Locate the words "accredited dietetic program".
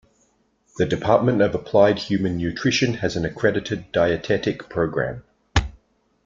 3.23-5.21